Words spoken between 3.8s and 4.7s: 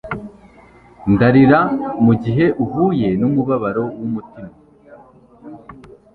wumutima